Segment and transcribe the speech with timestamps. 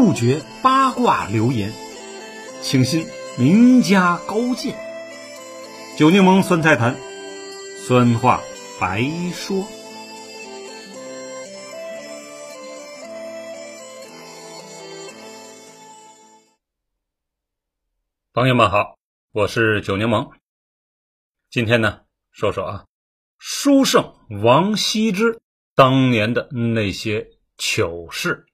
[0.00, 1.72] 不绝八卦流言，
[2.62, 3.04] 请信
[3.36, 4.78] 名家高见。
[5.98, 6.96] 酒柠檬酸菜坛，
[7.84, 8.40] 酸话
[8.80, 9.02] 白
[9.34, 9.66] 说。
[18.32, 18.96] 朋友们好，
[19.32, 20.30] 我是酒柠檬。
[21.50, 22.84] 今天呢，说说啊，
[23.38, 25.40] 书圣王羲之
[25.74, 28.44] 当年的那些糗事。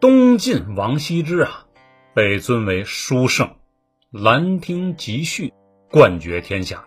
[0.00, 1.66] 东晋王羲之啊，
[2.14, 3.48] 被尊为书圣，
[4.10, 5.48] 《兰亭集序》
[5.92, 6.84] 冠绝天下，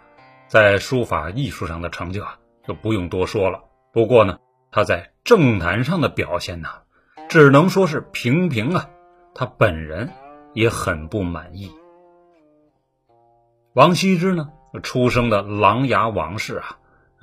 [0.48, 3.66] 在书法艺术上的成就啊，就不用多说了。
[3.92, 4.40] 不过呢，
[4.72, 6.70] 他在政坛上的表现呢，
[7.30, 8.90] 只能说是平平啊。
[9.36, 10.10] 他本人
[10.56, 11.72] 也很不满意。
[13.74, 14.50] 王羲之呢，
[14.82, 16.80] 出生的琅琊王氏啊，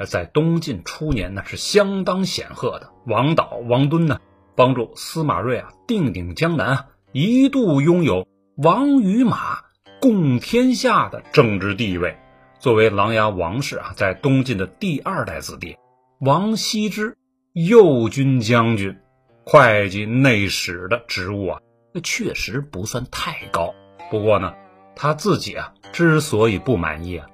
[0.06, 2.92] 在东晋初年那是相当显赫的。
[3.06, 4.20] 王导、王敦呢，
[4.60, 9.60] 帮助司马睿啊定鼎江南啊，一度拥有王与马
[10.02, 12.18] 共天下的政治地位。
[12.58, 15.78] 作为琅琊王氏啊，在东晋的第二代子弟，
[16.20, 17.16] 王羲之
[17.54, 18.98] 右军将军、
[19.46, 21.60] 会计内史的职务啊。
[21.94, 23.72] 那确实不算太高，
[24.10, 24.52] 不过呢，
[24.94, 27.26] 他自己啊之所以不满意啊，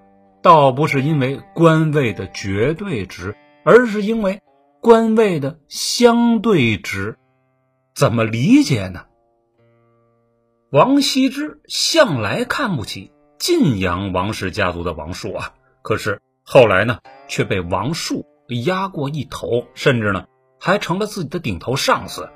[0.42, 4.38] 倒不是因为官位的绝对值，而是因为
[4.86, 7.18] 官位的相对值。
[7.92, 9.06] 怎么理解呢？
[10.70, 18.26] 王羲之向来看不起晋阳王氏家族的王树啊，可是后来呢，却被王树
[18.64, 20.26] 压过一头，甚至呢，
[20.60, 22.28] 还成了自己的顶头上司。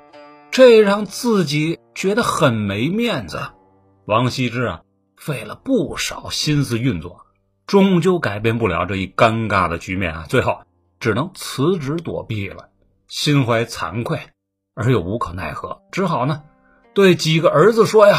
[0.51, 3.39] 这让自己觉得很没面子。
[4.03, 4.81] 王羲之啊，
[5.15, 7.21] 费了不少心思运作，
[7.65, 10.25] 终究改变不了这一尴尬的局面啊！
[10.27, 10.63] 最后
[11.01, 12.69] 只能辞职躲避了。
[13.07, 14.19] 心怀惭愧
[14.73, 16.43] 而又无可奈何，只好呢，
[16.93, 18.17] 对几个儿子说呀：“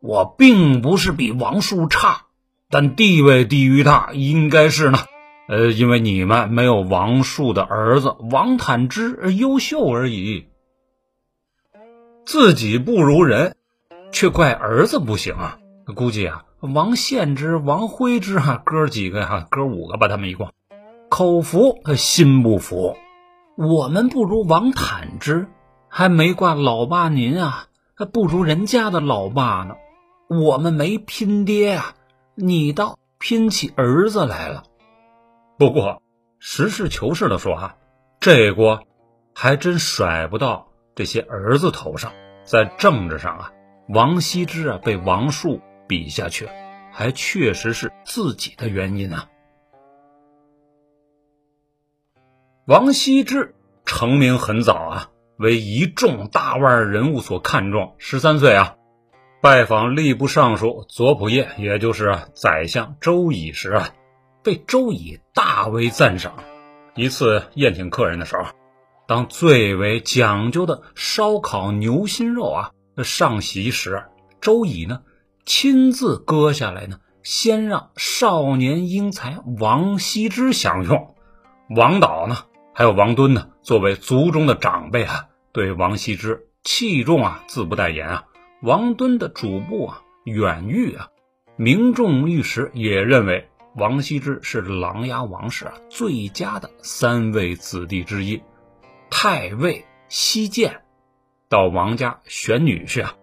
[0.00, 2.22] 我并不是比王树差，
[2.70, 4.98] 但地位低于他，应该是呢，
[5.48, 10.48] 呃，因为你们没有王树的儿子王坦之优秀而已。”
[12.24, 13.56] 自己不如人，
[14.10, 15.58] 却怪儿子不行啊！
[15.94, 20.50] 估计啊，王献之、王徽之哈哥几个哈哥五个吧，他们一共
[21.16, 22.96] 口服心不服。
[23.56, 25.46] 我们不如王坦之，
[25.88, 29.76] 还没挂老爸您啊，还不如人家的老爸呢。
[30.28, 31.94] 我们没拼爹啊，
[32.34, 34.64] 你倒拼起儿子来了。
[35.56, 36.02] 不过
[36.40, 37.76] 实事求是的说啊，
[38.18, 38.82] 这锅
[39.36, 40.66] 还真甩不到。
[40.96, 42.10] 这些儿子头上，
[42.42, 43.52] 在政治上啊，
[43.88, 46.48] 王羲之啊被王树比下去，
[46.90, 49.28] 还确实是自己的原因啊。
[52.66, 53.54] 王羲之
[53.84, 57.94] 成名很早啊，为一众大腕人物所看重。
[57.98, 58.76] 十三岁啊，
[59.42, 63.90] 拜访吏部尚书左仆射，也就是宰相周乙时啊，
[64.42, 66.36] 被周乙大为赞赏。
[66.94, 68.44] 一次宴请客人的时候。
[69.06, 72.70] 当最为讲究的烧烤牛心肉啊
[73.02, 74.04] 上席时，
[74.40, 75.02] 周乙呢
[75.44, 81.14] 亲自割下来呢，先让少年英才王羲之享用。
[81.76, 82.38] 王导呢，
[82.76, 88.24] 还有王敦呢，作为族中的长辈啊，对王羲之器重啊，自不待言啊。
[88.62, 91.08] 王敦的主簿啊，远玉啊，
[91.54, 98.42] 名重玉石也认为王羲之是琅琊王氏啊最佳的三位子弟之一。
[99.08, 100.80] 太尉西涧
[101.48, 103.14] 到王家选女婿啊，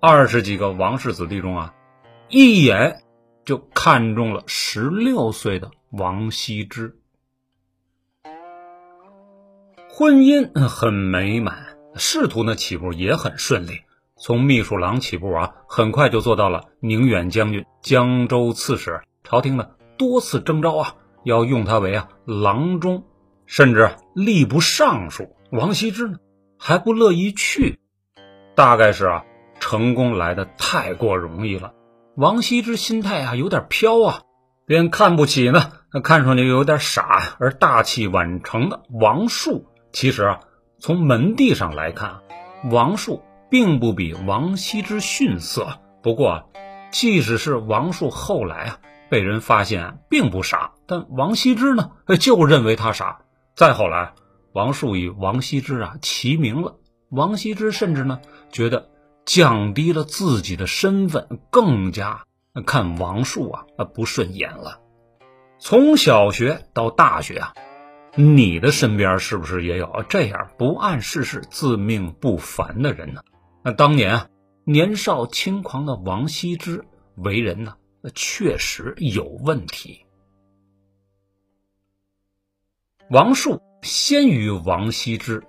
[0.00, 1.74] 二十几个王氏子弟中啊，
[2.28, 3.04] 一眼
[3.44, 6.97] 就看中了十六岁的王羲之。
[9.98, 13.80] 婚姻很美满，仕途呢起步也很顺利。
[14.16, 19.00] 从秘书郎起步啊，很快就做到了宁远将军、江州刺史。
[19.24, 20.94] 朝廷呢多次征召啊，
[21.24, 23.06] 要用他为啊郎中。
[23.44, 26.18] 甚至吏部尚书王羲之呢，
[26.60, 27.80] 还不乐意去，
[28.54, 29.24] 大概是啊，
[29.58, 31.72] 成功来的太过容易了。
[32.14, 34.20] 王羲之心态啊有点飘啊，
[34.64, 39.66] 便看不起呢那，看上去有点傻而大器晚成的王树。
[39.92, 40.40] 其实啊，
[40.78, 42.20] 从门第上来看，
[42.70, 45.80] 王树并不比王羲之逊色。
[46.02, 46.50] 不过，
[46.90, 53.22] 即使是王树后来啊被人发现并不傻，但王羲之呢就认为他傻。
[53.54, 54.12] 再后来，
[54.52, 56.76] 王树与王羲之啊齐名了。
[57.10, 58.20] 王羲之甚至呢
[58.52, 58.90] 觉得
[59.24, 62.24] 降低了自己的身份，更加
[62.66, 63.64] 看王树啊
[63.94, 64.80] 不顺眼了。
[65.58, 67.54] 从小学到大学啊，
[68.20, 73.22] 你的身边是不是也有这样不谙世事、自命不凡的人呢？
[73.62, 74.28] 那当年啊，
[74.64, 76.84] 年少轻狂的王羲之
[77.14, 77.76] 为人呢，
[78.16, 80.04] 确实有问题。
[83.08, 85.44] 王树先于王羲之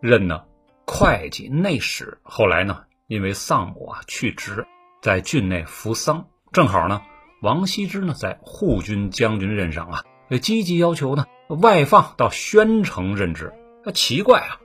[0.00, 0.44] 任呢
[0.86, 4.64] 会计内史，后来呢，因为丧母啊去职，
[5.02, 7.02] 在郡内服丧，正好呢，
[7.42, 10.04] 王羲之呢在护军将军任上啊，
[10.40, 11.26] 积极要求呢。
[11.60, 13.52] 外放到宣城任职，
[13.84, 14.60] 那奇怪啊，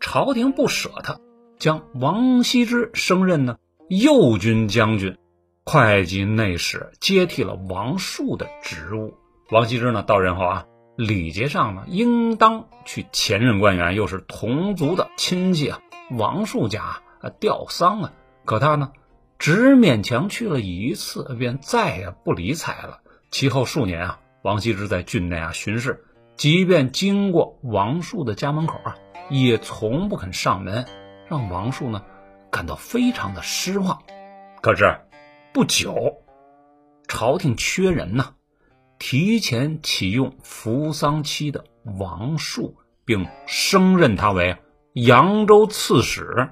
[0.00, 1.18] 朝廷不舍他，
[1.58, 3.56] 将王羲之升任呢
[3.88, 5.16] 右军将军、
[5.64, 9.14] 会稽内史，接替了王树的职务。
[9.50, 10.66] 王羲之呢到任后啊，
[10.96, 15.80] 礼节上呢应当去前任官员，又是同族的亲戚啊，
[16.10, 18.12] 王树家啊吊丧啊，
[18.44, 18.92] 可他呢
[19.38, 23.00] 只勉强去了一次，便再也不理睬了。
[23.30, 26.02] 其后数年啊，王羲之在郡内啊巡视。
[26.36, 28.96] 即便经过王树的家门口啊，
[29.30, 30.84] 也从不肯上门，
[31.28, 32.04] 让王树呢
[32.50, 34.02] 感到非常的失望。
[34.60, 35.00] 可是
[35.52, 36.22] 不久，
[37.08, 38.34] 朝廷缺人呢，
[38.98, 41.64] 提前启用扶丧期的
[41.98, 44.58] 王树，并升任他为
[44.92, 46.50] 扬州刺史。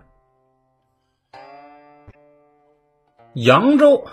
[3.35, 4.07] 扬州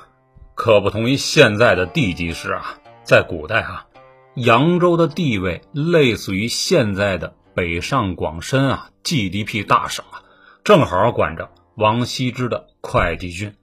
[0.53, 3.87] 可不同于现在的地级市啊，在古代啊。
[4.35, 10.23] 扬州的地位类似于现在的北上广深啊，GDP 大省啊，
[10.63, 13.55] 正好管着王羲之的会稽郡。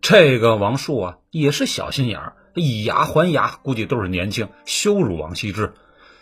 [0.00, 5.74] 这个王树啊，也是小心眼儿，以牙还牙，估计都是年轻，羞辱王羲之。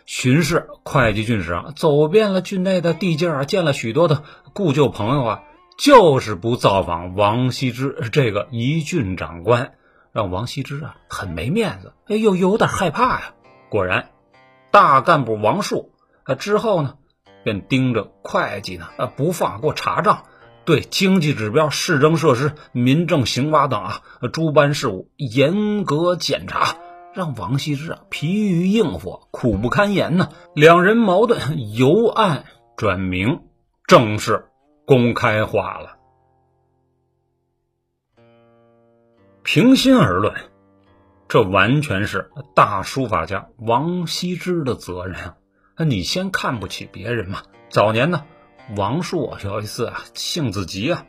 [0.04, 4.22] 巡视会稽郡时啊，走遍了郡内的地界啊，见了许多的
[4.52, 5.42] 故旧朋友啊，
[5.78, 9.72] 就是不造访王羲之这个一郡长官，
[10.12, 13.33] 让王羲之啊很没面子，哎呦，有点害怕呀。
[13.74, 14.10] 果然，
[14.70, 15.90] 大干部王树
[16.22, 16.96] 啊之后呢，
[17.42, 20.26] 便盯着会计呢啊不放过查账，
[20.64, 26.76] 对经济指标、市政设施、民政刑法等啊诸般事务严格检查，
[27.14, 30.28] 让王羲之啊疲于应付，苦不堪言呢。
[30.54, 32.44] 两人矛盾由暗
[32.76, 33.42] 转明，
[33.88, 34.46] 正式
[34.86, 35.96] 公开化了。
[39.42, 40.32] 平心而论。
[41.34, 45.16] 这完全是大书法家王羲之的责任
[45.74, 45.82] 啊！
[45.84, 47.42] 你先看不起别人嘛。
[47.70, 48.22] 早年呢，
[48.76, 51.06] 王树有一次啊，性子急啊，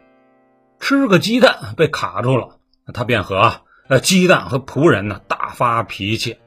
[0.80, 2.58] 吃个鸡蛋被卡住了，
[2.92, 6.40] 他便和呃鸡蛋和仆人呢大发脾气。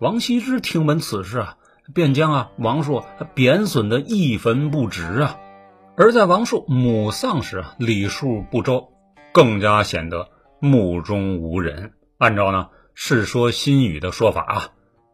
[0.00, 1.56] 王羲之听闻此事啊，
[1.94, 3.04] 便将啊王树
[3.36, 5.38] 贬损的一分不值啊。
[5.96, 8.88] 而在王树母丧时啊，礼数不周，
[9.30, 11.92] 更加显得目中无人。
[12.18, 12.70] 按照呢。
[12.94, 14.68] 《世说新语》的说法啊，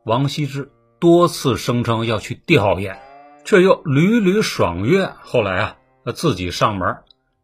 [0.04, 2.96] 王羲之多次声称要去吊唁，
[3.44, 5.12] 却又屡屡爽约。
[5.22, 5.76] 后来啊，
[6.14, 6.96] 自己上门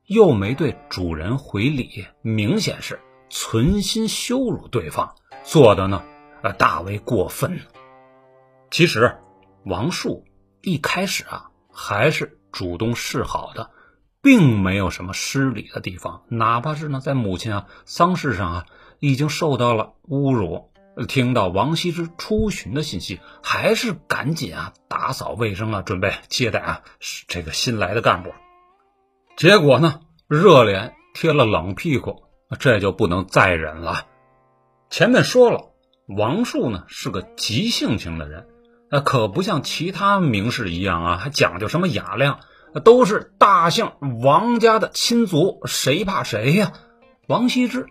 [0.06, 3.00] 又没对主人回礼，明显是
[3.30, 5.14] 存心羞辱对方，
[5.44, 6.02] 做的呢，
[6.42, 7.60] 呃，大为过分。
[8.70, 9.16] 其实，
[9.64, 10.24] 王树
[10.60, 13.70] 一开始啊，还是主动示好的，
[14.22, 18.66] 并没有什么失礼的地方，哪怕是呢，在母亲啊丧事上啊。
[19.02, 20.70] 已经受到了侮辱，
[21.08, 26.82] 听到王羲之出巡的信息，还是赶紧啊打扫卫生啊，准备接待啊
[27.26, 28.30] 这个新来的干部。
[29.36, 32.22] 结果呢，热脸贴了冷屁股，
[32.60, 34.06] 这就不能再忍了。
[34.88, 35.72] 前面说了，
[36.06, 38.46] 王树呢是个急性情的人，
[38.88, 42.38] 那可不像其他名士一样啊，还讲究什么雅量，
[42.84, 43.90] 都是大姓
[44.22, 46.72] 王家的亲族，谁怕谁呀？
[47.26, 47.88] 王羲之。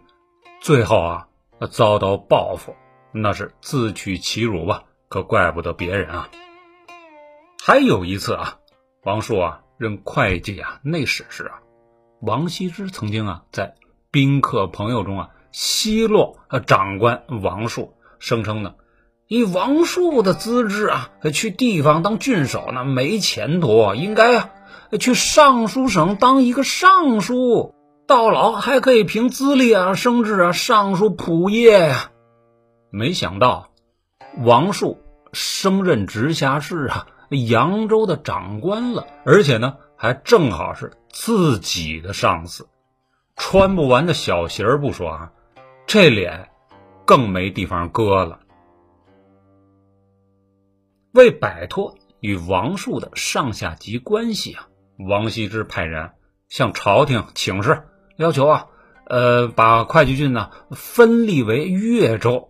[0.61, 1.27] 最后啊，
[1.71, 2.75] 遭到报复，
[3.11, 4.83] 那是自取其辱吧？
[5.09, 6.29] 可怪不得别人啊。
[7.63, 8.57] 还有一次啊，
[9.03, 11.61] 王树啊任会计啊内史时啊，
[12.21, 13.73] 王羲之曾经啊在
[14.11, 18.75] 宾客朋友中啊奚落啊长官王树，声称呢，
[19.27, 24.51] 以王树的资质啊，去地方当郡守那没前途，应该啊
[24.99, 27.73] 去尚书省当一个尚书。
[28.07, 32.11] 到老还可以凭资历啊升至啊尚书仆射呀，
[32.89, 33.71] 没想到
[34.39, 42.67] 王树升任直辖市啊扬州的长官了，而且呢还正好是自己的上司，
[43.37, 45.31] 穿不完的小鞋不说啊，
[45.87, 46.49] 这脸
[47.05, 48.39] 更没地方搁了。
[51.13, 54.67] 为摆脱与王树的上下级关系啊，
[55.09, 56.11] 王羲之派人
[56.49, 57.83] 向朝廷请示。
[58.21, 58.67] 要求啊，
[59.05, 62.49] 呃，把会稽郡呢分立为越州，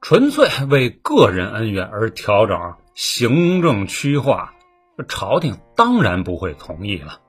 [0.00, 4.54] 纯粹为个人恩怨而调整行政区划，
[5.08, 7.20] 朝廷当然不会同意了。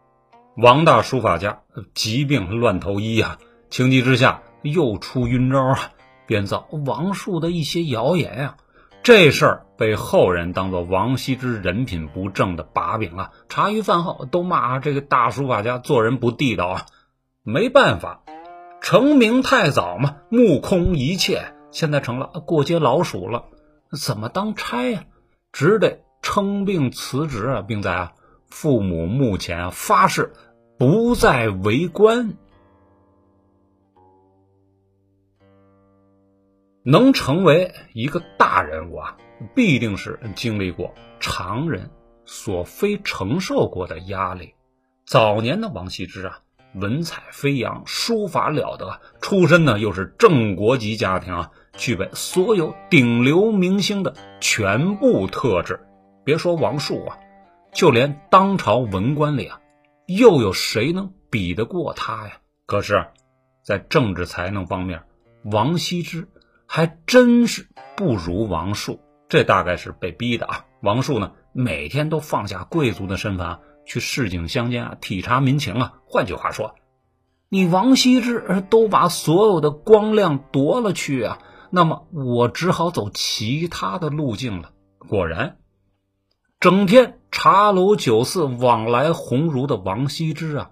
[0.55, 5.91] 王大书法家疾病乱投医啊，情急之下又出阴招啊，
[6.25, 8.57] 编造王树的一些谣言啊。
[9.03, 16.85] 这事儿被后人当做王羲之人品不正的把柄啊，茶余饭后都骂这个大书法家做人不地道啊。
[17.45, 18.23] 没办法，
[18.81, 23.49] 成名太早嘛，目空一切，现在成了过街老鼠了，
[24.01, 25.03] 怎么当差呀？
[25.51, 28.13] 只得称病辞职啊，并在啊。
[28.47, 30.31] 父母墓前发誓
[30.77, 32.37] 不再为官，
[36.83, 39.17] 能成为一个大人物啊，
[39.53, 41.89] 必定是经历过常人
[42.25, 44.53] 所非承受过的压力。
[45.05, 46.39] 早年的王羲之啊，
[46.73, 55.79] 文采飞扬，书法了得，出身呢又是正国级家庭啊，具备所有顶流明星的全部特质。
[56.23, 57.17] 别说王树啊。
[57.73, 59.59] 就连当朝文官里啊，
[60.05, 62.33] 又有谁能比得过他呀？
[62.67, 63.07] 可是，
[63.63, 65.05] 在政治才能方面，
[65.43, 66.27] 王羲之
[66.67, 68.99] 还真是不如王树。
[69.27, 70.65] 这大概是被逼的啊。
[70.83, 75.93] 王树呢，每天都放下贵族的身份啊，去市井乡间啊，体察民情啊。
[76.05, 76.75] 换句话说，
[77.49, 84.71] 你王羲之都把所有的光亮夺了去啊，那么我只好走其他的路径了。
[84.97, 85.57] 果然。
[86.59, 90.71] 整天茶楼酒肆往来鸿儒的王羲之啊，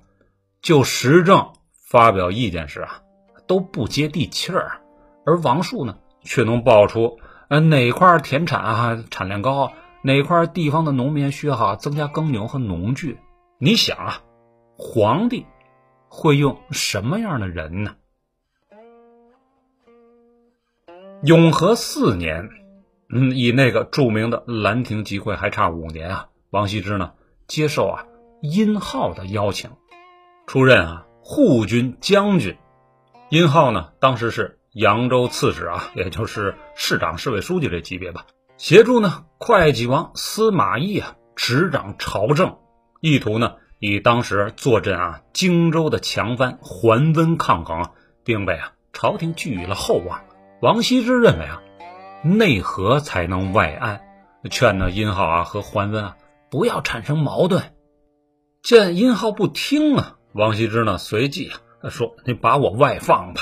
[0.61, 1.51] 就时政
[1.89, 3.01] 发表意见时啊，
[3.45, 4.79] 都不接地气儿。
[5.25, 9.73] 而王树呢，却能爆出呃哪块田产啊产量高，啊
[10.03, 13.19] 哪块地方的农民需要增加耕牛和农具。
[13.59, 14.21] 你想啊，
[14.77, 15.45] 皇帝
[16.07, 17.95] 会用什么样的人呢？
[21.23, 22.49] 永和四年。
[23.13, 26.29] 嗯，以那个著名的兰亭集会还差五年啊。
[26.49, 27.11] 王羲之呢，
[27.45, 28.05] 接受啊
[28.41, 29.69] 殷浩的邀请，
[30.47, 32.57] 出任啊护军将军。
[33.29, 38.25] 殷浩呢，当时是扬州刺史啊，也就是市长、市委书记这级别吧，
[38.61, 42.59] 协助呢会稽王司马懿啊执掌朝政，
[42.99, 47.89] 意图呢以当时坐镇啊荆州的强藩桓温抗衡，
[48.23, 50.21] 并被啊朝廷寄予了厚望。
[50.61, 51.59] 王羲之认为啊。
[52.23, 54.01] 内和才能外安，
[54.51, 56.17] 劝呢殷浩啊和桓温啊
[56.51, 57.73] 不要产生矛盾。
[58.61, 61.49] 见殷浩不听啊，王羲之呢随即
[61.81, 63.41] 啊说：“你把我外放吧。”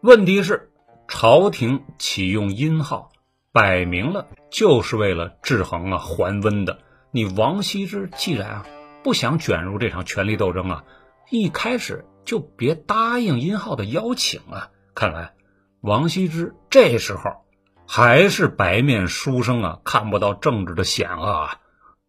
[0.00, 0.70] 问题是
[1.08, 3.10] 朝廷启用殷浩，
[3.52, 6.78] 摆明了就是为了制衡啊桓温的。
[7.10, 8.66] 你王羲之既然啊
[9.02, 10.84] 不想卷入这场权力斗争啊，
[11.30, 14.70] 一开始就别答应殷浩的邀请啊。
[14.94, 15.34] 看来。
[15.82, 17.46] 王羲之这时候
[17.88, 21.60] 还是白面书生啊，看不到政治的险恶啊，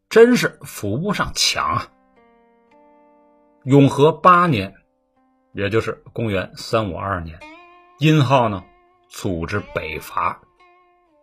[0.09, 1.87] 真是扶不上墙啊。
[3.63, 4.73] 永和八年，
[5.53, 7.39] 也就是公元三五二年，
[7.97, 8.65] 殷浩呢
[9.07, 10.41] 组织北伐，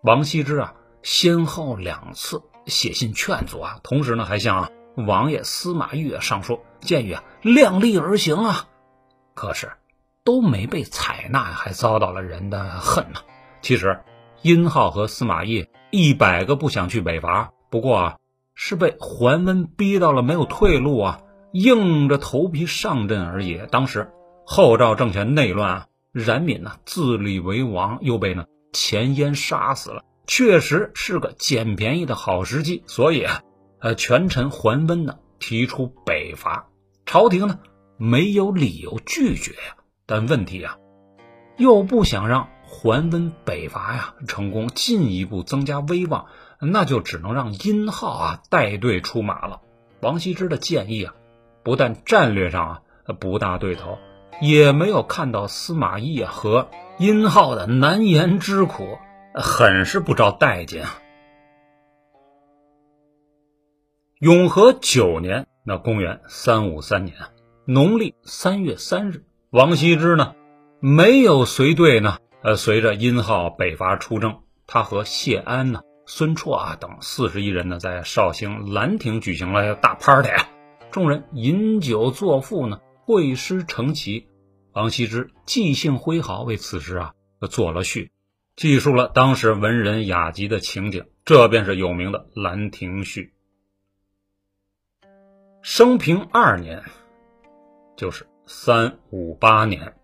[0.03, 8.67] 王羲之啊先后两次写信劝阻啊，同时呢还向王爷司马懿啊上书，建议啊量力而行啊，
[9.35, 9.73] 可是。
[10.25, 13.21] 都没被采纳，还遭到了人的恨呢。
[13.63, 14.01] 其实，
[14.43, 18.17] 殷浩和司马懿一百个不想去北伐，不过啊，
[18.55, 21.21] 是被桓温逼到了没有退路啊，
[21.53, 23.59] 硬着头皮上阵而已。
[23.71, 24.11] 当时
[24.45, 32.83] 后赵政权内乱啊，冉闵呢自立为王，又被呢前燕杀死了，确实是个捡便宜的好时机。
[32.87, 33.43] 所以啊，
[33.81, 36.69] 呃，权臣桓温呢提出北伐，
[37.07, 37.59] 朝廷呢
[37.97, 39.77] 没有理由拒绝呀。
[40.07, 40.79] 但问题啊，
[41.57, 46.27] 又不想让桓温北伐呀成功，进一步增加威望，
[46.61, 49.61] 那就只能让殷浩啊带队出马了。
[50.01, 51.15] 王羲之的建议啊，
[51.63, 52.83] 不但战略上啊
[53.19, 53.99] 不大对头，
[54.41, 56.69] 也没有看到司马懿和
[56.99, 58.99] 殷浩的难言之苦，
[59.33, 60.99] 很是不招待见啊。
[64.19, 67.15] 永和九年，那公元三五三年，
[67.65, 69.23] 农历三月三日。
[69.51, 70.35] 王羲之呢，
[70.81, 80.49] 没有随队呢，呃，随着殷浩北伐出征，他和谢安呢、孙绰啊等四十一人呢，在绍兴兰亭举行了大 party 啊，
[80.91, 84.27] 众人饮酒作赋呢，会诗成棋。
[84.79, 87.15] 王羲之即兴挥毫，为此诗啊
[87.51, 88.13] 做了序，
[88.55, 93.35] 记述了当时文人雅集的情景，这便是有名的《兰亭序》。
[95.63, 96.85] 生平二年，
[97.97, 98.29] 就是。
[98.51, 99.95] 三五八年，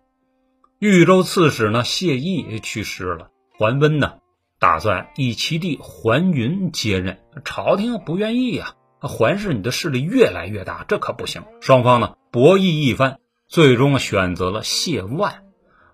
[0.77, 3.31] 豫州刺史呢谢毅去世了。
[3.57, 4.19] 桓温呢，
[4.59, 8.75] 打算以其弟桓云接任，朝廷不愿意啊。
[8.99, 11.43] 桓氏你的势力越来越大，这可不行。
[11.59, 15.43] 双方呢博弈一番，最终选择了谢万。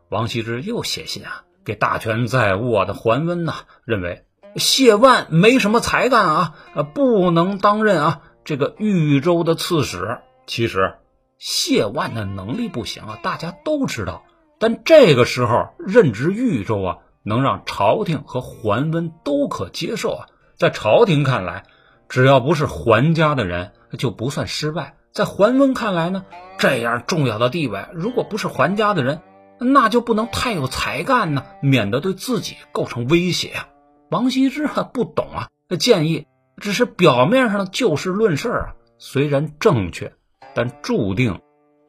[0.10, 3.54] 王羲之又写信啊，给大权在握的桓温呐，
[3.86, 6.56] 认为谢万没什么才干啊，
[6.94, 10.20] 不能担任啊这个豫州的刺史。
[10.48, 10.96] 其实
[11.38, 14.24] 谢万的能力不行啊，大家都知道。
[14.60, 20.28] 但这个时候任职豫州啊，能让朝廷和桓温都可接受啊。
[20.56, 21.66] 在朝廷看来。
[22.10, 24.98] 只要不是桓家的人，就不算失败。
[25.14, 26.26] 在桓温看来呢，
[26.58, 29.22] 这样重要的地位，如果不是桓家的人，
[29.60, 33.68] 那就不能太有才干呢，免得对自己构成威胁啊。
[34.10, 36.28] 王羲之不懂啊，建议
[36.58, 40.14] 只是表面上就事论事啊，虽然正确，
[40.54, 41.42] 但注定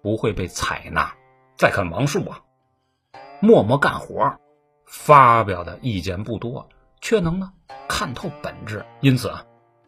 [0.02, 1.14] 不会被采纳。
[1.56, 2.40] 再看王树啊，
[3.40, 4.36] 默默干活，
[4.84, 6.68] 发表的意见不多，
[7.00, 7.52] 却能呢
[7.88, 9.44] 看透本质，因此啊。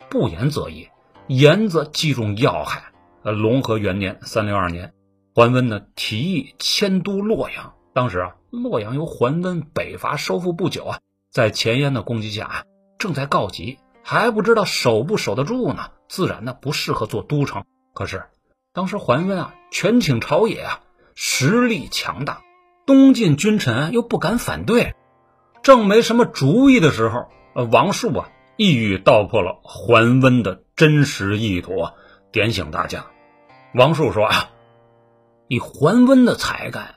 [0.09, 0.89] 不言则已，
[1.27, 2.93] 言则击中要害。
[3.25, 4.93] 呃，隆和元年（三六二年），
[5.35, 7.73] 桓温呢提议迁都洛阳。
[7.95, 10.99] 当时啊，洛阳由桓温北伐收复不久啊，
[11.31, 12.65] 在前燕的攻击下啊，
[12.99, 15.91] 正在告急，还不知道守不守得住呢。
[16.07, 17.65] 自然呢不适合做都城。
[17.95, 18.25] 可是
[18.75, 20.81] 当时桓温啊权倾朝野啊，
[21.15, 22.43] 实力强大，
[22.85, 24.95] 东晋君臣又不敢反对，
[25.63, 28.29] 正没什么主意的时候，呃，王树啊。
[28.57, 31.73] 一语道破了桓温的真实意图，
[32.31, 33.07] 点醒大家。
[33.75, 34.51] 王树说：“啊，
[35.49, 36.95] 以桓温的才干，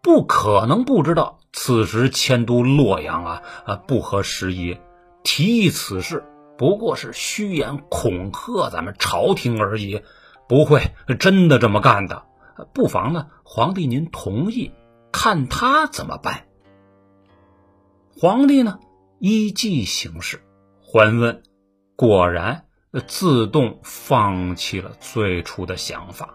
[0.00, 4.78] 不可能不知道此时迁都洛阳啊啊不合时宜。
[5.24, 6.24] 提议此事
[6.56, 10.02] 不过是虚言恐吓咱们朝廷而已，
[10.48, 12.22] 不会真的这么干的。
[12.72, 14.70] 不妨呢，皇帝您同意，
[15.10, 16.46] 看他怎么办。
[18.16, 18.78] 皇帝呢，
[19.18, 20.44] 依计行事。”
[20.80, 21.42] 桓温
[21.96, 22.66] 果然
[22.98, 26.34] 自动放弃了最初的想法。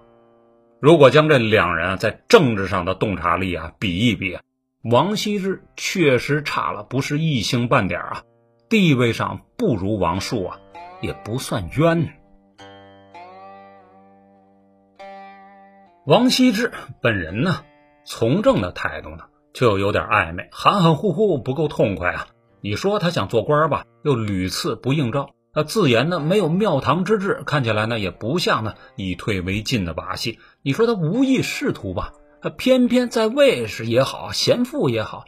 [0.79, 4.37] 如果将这两人在政治上的洞察力啊比一比，
[4.83, 8.23] 王羲之确实差了不是一星半点啊，
[8.69, 10.59] 地位上不如王树啊，
[11.01, 12.13] 也不算冤。
[16.05, 17.63] 王羲之本人呢，
[18.05, 22.27] 从政的态度呢就有点暧昧，含含糊糊，不够痛快啊。
[22.61, 30.39] 你说他想做官吧，又屡次不应召；那自言呢没有庙堂之志，看起来呢也不像呢以退为进的把戏。
[30.61, 35.25] 你说他无意仕途吧，他偏偏在卫士也好，贤妇也好，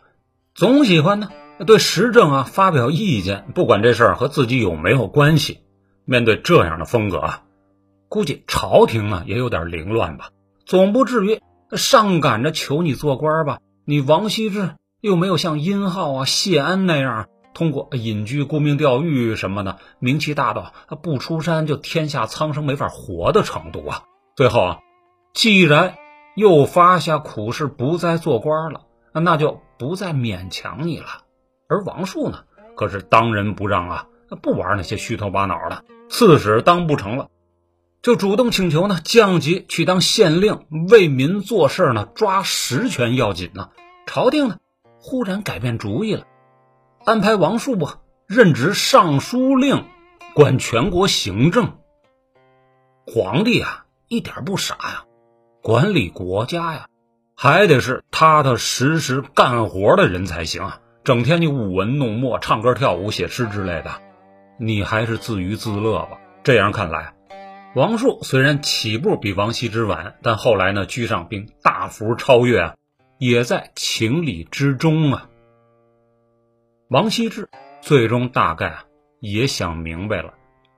[0.53, 1.29] 总喜欢呢
[1.65, 5.59] 对时政啊发表意见，不管这事儿和自己有没有关系。
[6.03, 7.43] 面对这样的风格啊，
[8.09, 10.29] 估计朝廷呢也有点凌乱吧，
[10.65, 13.59] 总不至于上赶着求你做官吧？
[13.85, 14.71] 你王羲之。
[14.99, 24.03] 又没有像殷浩啊、谢安那样通过隐居、沽名钓誉什么的，名气大到不出山就天下苍生没法活的程度啊！
[24.35, 24.79] 最后啊，
[25.33, 25.95] 既然
[26.35, 31.23] 又发下苦誓不再做官了，那就不再勉强你了。
[31.67, 32.43] 而王树呢，
[32.75, 34.05] 可是当仁不让啊，
[34.43, 35.83] 不玩那些虚头巴脑的。
[36.09, 37.29] 刺史当不成了，
[38.03, 40.59] 就主动请求呢降级去当县令，
[40.91, 43.71] 为民做事呢，抓实权要紧呢。
[44.05, 44.57] 朝廷呢？
[44.99, 46.25] 忽然改变主意了，
[47.07, 47.89] 安排王树不
[48.27, 49.85] 任职尚书令，
[50.33, 51.77] 管全国行政。
[53.05, 55.05] 皇帝啊，一点不傻呀，
[55.63, 56.87] 管理国家呀，
[57.33, 60.81] 还得是踏踏实实干活的人才行啊！
[61.05, 64.01] 整天你舞文弄墨、唱歌跳舞、写诗之类的，
[64.59, 66.17] 你还是自娱自乐吧。
[66.43, 67.13] 这样看来，
[67.73, 72.75] 王树虽然起步比王羲之晚，但后来呢，居上并大幅超越啊。
[73.17, 75.29] 也在情理之中啊。
[76.89, 77.49] 王羲之
[77.81, 78.85] 最终大概啊
[79.19, 80.35] 也想明白了，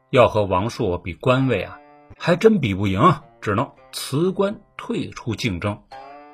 [0.09, 1.77] 要和王朔比官位啊，
[2.17, 2.99] 还真比不赢，
[3.41, 5.83] 只能辞官退出竞争。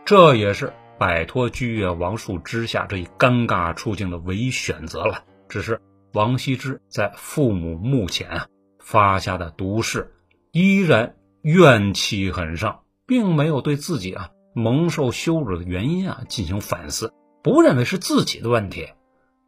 [0.05, 5.25] 这也是摆脱居越王树之下这一尴尬处境的唯一选择了。
[5.49, 5.81] 只是
[6.13, 8.47] 王羲之在父母墓前啊
[8.79, 10.13] 发下的毒誓，
[10.53, 14.29] 依然怨气很盛，并没有对自己啊。
[14.53, 17.11] 蒙受羞辱的原因啊，进行反思，
[17.43, 18.87] 不认为是自己的问题，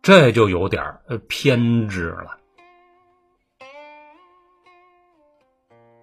[0.02, 2.38] 这就有点呃偏执了。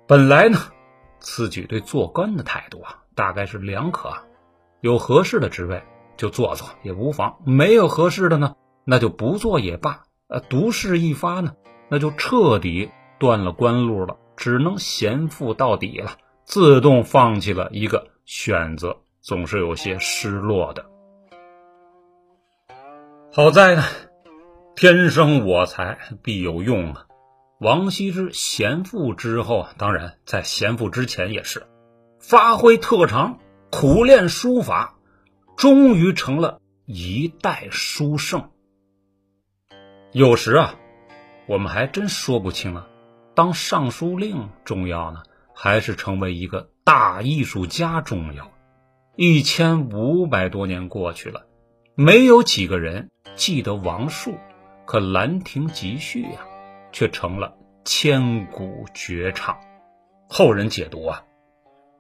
[0.07, 0.59] 本来呢，
[1.21, 4.13] 此举对做官的态度啊，大概是两可，
[4.81, 5.83] 有合适的职位
[6.17, 10.05] 就做做也无妨，没有合适的呢，那就不做也罢。
[10.29, 11.55] 呃，毒誓一发呢，
[11.89, 18.09] 那就彻底断了官路了，只能闲赋到底了，自动放弃了一个。
[18.27, 20.94] 选择总是有些失落的。
[23.37, 23.83] 好在呢，
[24.77, 27.07] 天生我材必有用啊。
[27.59, 31.67] 王羲之贤赋之后，当然在贤赋之前也是
[32.21, 33.41] 发挥特长，
[33.73, 34.95] 苦练书法，
[35.57, 38.51] 终于成了一代书圣。
[40.13, 40.77] 有时啊，
[41.49, 42.87] 我们还真说不清啊，
[43.35, 48.53] 当尚书令重要呢，还是成为一个大艺术家重要？
[49.17, 51.49] 一千五百多年过去了，
[51.97, 54.35] 没有几个人记得王树，
[54.85, 56.41] 可《兰亭集序》呀。
[56.95, 57.53] 却成了
[57.85, 59.57] 千古绝唱。
[60.29, 61.25] 后人解读啊，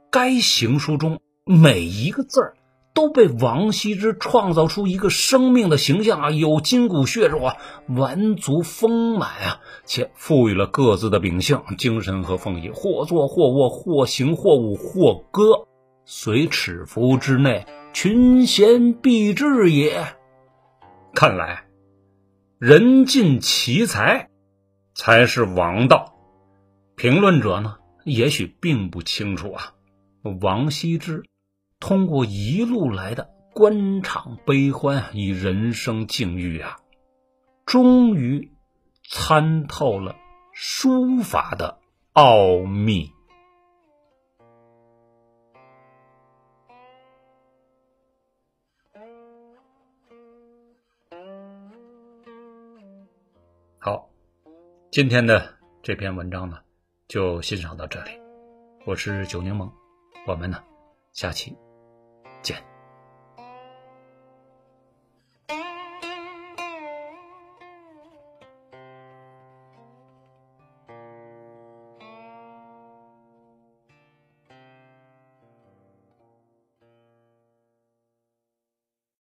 [0.09, 2.55] 该行书中每一个字儿
[2.95, 7.57] 都被王羲之创造出一个生命的形象啊，有筋骨血肉啊，
[7.89, 15.67] 完足丰满啊，且赋予了各自的秉性、精神和风仪，或坐或卧，或行或舞，或歌，
[16.05, 20.07] 随尺幅之内，群贤毕至也。
[21.15, 21.65] 看来，
[22.59, 24.29] 人尽其才。
[24.97, 26.15] 才是王道。
[26.95, 29.75] 评论者呢，也许并不清楚啊。
[30.41, 31.25] 王羲之
[31.81, 36.77] 通过一路来的官场悲欢与人生境遇啊，
[37.67, 38.53] 终于
[39.11, 40.15] 参透了
[40.53, 41.81] 书法的
[42.13, 43.14] 奥秘。
[54.95, 55.53] 今天的
[55.83, 56.57] 这篇文章呢，
[57.09, 58.13] 就欣赏到这里。
[58.87, 59.69] 我是九柠檬，
[60.25, 60.63] 我们呢，
[61.13, 61.53] 下期
[62.43, 62.57] 见。